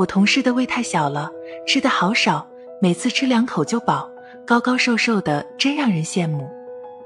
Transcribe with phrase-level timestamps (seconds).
[0.00, 1.30] 我同事的胃太小了，
[1.66, 2.48] 吃的好少，
[2.80, 4.10] 每次吃两口就饱，
[4.46, 6.48] 高高瘦瘦的，真让人羡慕。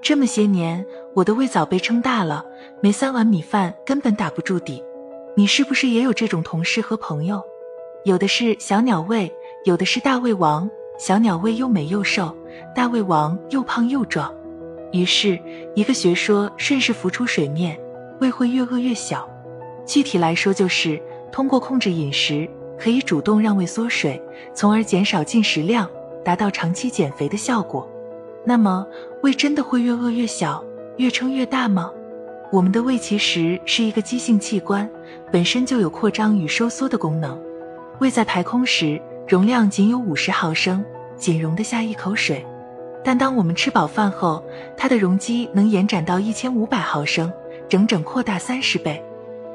[0.01, 2.45] 这么些年，我的胃早被撑大了，
[2.81, 4.81] 没三碗米饭根本打不住底。
[5.35, 7.43] 你是不是也有这种同事和朋友？
[8.05, 9.35] 有的是小鸟胃，
[9.65, 10.71] 有的是大胃王。
[10.97, 12.33] 小鸟胃又美又瘦，
[12.77, 14.33] 大胃王又胖又壮。
[14.93, 15.37] 于是，
[15.75, 17.77] 一个学说顺势浮出水面：
[18.21, 19.29] 胃会越饿越小。
[19.85, 21.03] 具体来说，就是
[21.33, 24.21] 通过控制饮食，可以主动让胃缩水，
[24.53, 25.89] 从而减少进食量，
[26.25, 27.89] 达到长期减肥的效果。
[28.45, 28.87] 那么，
[29.23, 30.63] 胃真的会越饿越小，
[30.97, 31.91] 越撑越大吗？
[32.53, 34.89] 我们的胃其实是一个肌性器官，
[35.33, 37.41] 本身就有扩张与收缩的功能。
[38.01, 40.85] 胃在排空时，容量仅有五十毫升，
[41.17, 42.45] 仅容得下一口水。
[43.03, 44.43] 但当我们吃饱饭后，
[44.77, 47.33] 它的容积能延展到一千五百毫升，
[47.69, 49.03] 整整扩大三十倍。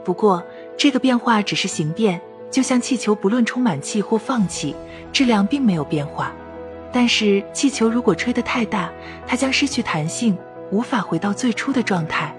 [0.03, 0.43] 不过，
[0.75, 2.19] 这个变化只是形变，
[2.51, 4.75] 就像气球不论充满气或放气，
[5.11, 6.31] 质量并没有变化。
[6.91, 8.89] 但是，气球如果吹得太大，
[9.27, 10.37] 它将失去弹性，
[10.71, 12.33] 无法回到最初的状态。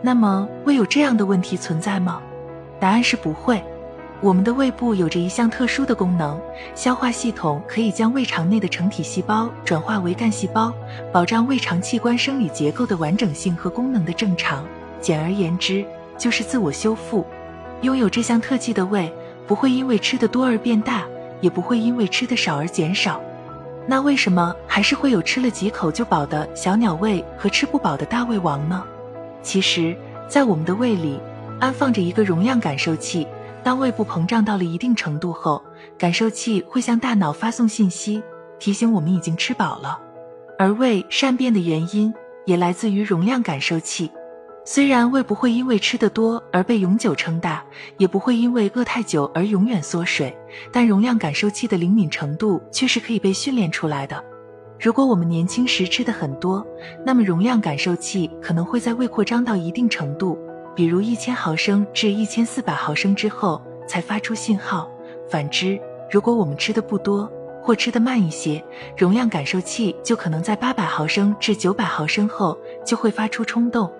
[0.00, 2.22] 那么，胃有这样的问题存在吗？
[2.78, 3.62] 答案是不会。
[4.20, 6.40] 我们的胃部有着一项特殊的功能，
[6.74, 10.72] 消化系统可以将胃肠内的成体细胞转化为干细胞，
[11.12, 14.64] 保障胃肠器官生理结构的完整性和功能的正常。
[15.00, 15.84] 简而言之，
[16.16, 17.24] 就是自我修复。
[17.82, 19.12] 拥有这项特技的胃，
[19.48, 21.04] 不会因为吃的多而变大，
[21.40, 23.20] 也不会因为吃的少而减少。
[23.86, 28.84] 那为什么还是会有吃了几口就饱的小鸟胃和吃不饱的大胃王呢？
[29.42, 29.96] 其实，
[30.28, 31.18] 在我们的胃里
[31.58, 33.26] 安放着一个容量感受器。
[33.64, 35.62] 当胃部膨胀到了一定程度后，
[35.98, 38.22] 感受器会向大脑发送信息，
[38.58, 39.98] 提醒我们已经吃饱了。
[40.58, 42.12] 而胃善变的原因
[42.44, 44.10] 也来自于容量感受器。
[44.70, 47.64] 虽然胃不会因为吃得多而被永久撑大，
[47.96, 50.36] 也不会因为饿太久而永远缩水，
[50.70, 54.22] 但容量感受器的灵敏程度却是可以被训练出来的。
[54.78, 56.62] 如果我们年轻时吃的很多，
[57.02, 60.38] 那么容量感受器可能会在胃扩张到一定程度。
[60.76, 64.86] 比如一千毫升至一千四百毫升之后才发出信号。
[65.30, 65.80] 反之，
[66.10, 67.26] 如果我们吃的不多
[67.62, 68.62] 或吃的慢一些，
[68.98, 73.90] 容量感受器就可能在八百毫升至九百毫升后就会发出冲动。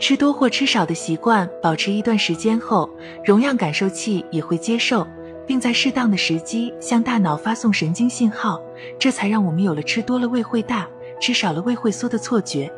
[0.00, 2.88] 吃多或吃少的习惯保持一段时间后，
[3.22, 5.06] 容量感受器也会接受，
[5.46, 8.58] 并在适当的时机向大脑发送神经信号，
[8.98, 10.88] 这才让我们有了吃多了胃会大，
[11.20, 12.72] 吃少了胃会缩的错觉。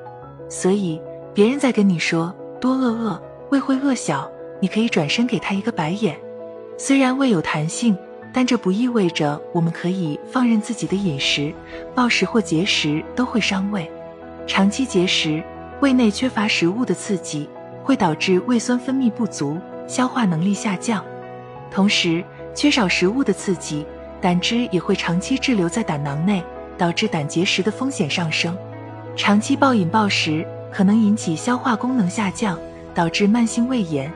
[0.49, 1.01] 所以，
[1.33, 3.23] 别人在跟你说多饿饿。
[3.51, 4.29] 胃会饿小，
[4.61, 6.19] 你可以转身给他一个白眼。
[6.79, 7.97] 虽然胃有弹性，
[8.33, 11.53] 但这不意味着我们可以放任自己的饮食，
[11.95, 13.89] 暴食或节食都会伤胃。
[14.47, 15.43] 长期节食，
[15.83, 17.51] 胃内缺乏食物的刺激，
[17.83, 21.05] 会导致胃酸分泌不足，消化能力下降。
[21.73, 22.23] 同时，
[22.55, 23.85] 缺少食物的刺激，
[24.21, 26.41] 胆汁也会长期滞留在胆囊内，
[26.79, 28.57] 导致胆结石的风险上升。
[29.17, 32.57] 长期暴饮暴食可能引起消化功能下降。
[32.95, 34.13] 导致慢性胃炎，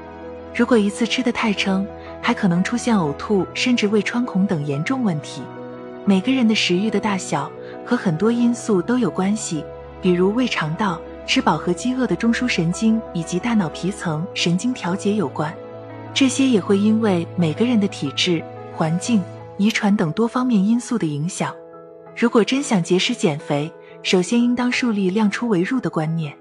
[0.54, 1.86] 如果一次吃的太撑，
[2.20, 5.40] 还可能出现呕吐，甚至胃穿孔等严重问题。
[6.04, 7.50] 每个人的食欲的大小
[7.86, 9.64] 和很多因素都有关系，
[10.02, 15.52] 比如胃肠道、吃饱和饥饿的中枢神经以及大脑皮层神经调节有关。
[16.14, 18.42] 这些也会因为每个人的体质、
[18.72, 19.22] 环境、
[19.58, 21.54] 遗传等多方面因素的影响。
[22.16, 23.70] 如果真想节食减肥，
[24.02, 26.34] 首先应当树立量出为入的观念。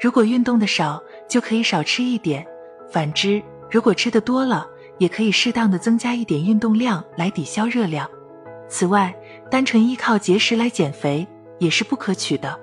[0.00, 2.42] 如果运动的少，就可以少吃一点；
[2.90, 3.40] 反之，
[3.70, 4.66] 如果吃的多了，
[4.98, 8.10] 也可以适当的增加一点运动量来抵消热量。
[8.68, 9.14] 此外，
[9.48, 11.24] 单纯依靠节食来减肥
[11.60, 12.58] 也是不可取的。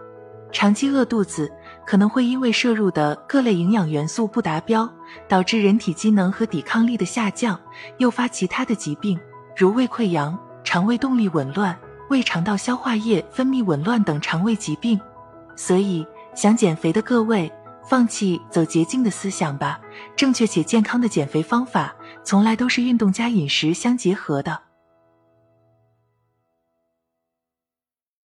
[0.52, 1.50] 长期饿肚子
[1.90, 4.88] 可能会因为摄入的各类营养元素不达标，
[5.28, 7.60] 导致人体机能和抵抗力的下降，
[7.98, 9.20] 诱发其他的疾病，
[9.58, 11.76] 如胃溃疡、肠胃动力紊乱、
[12.12, 15.02] 胃肠道消化液分泌紊乱等肠胃疾病。
[15.56, 16.06] 所以，
[16.36, 17.52] 想减肥的各位，
[17.84, 19.82] 放弃走捷径的思想吧。
[20.16, 24.69] 正确且健康的减肥方法，从来都是运动加饮食相结合的。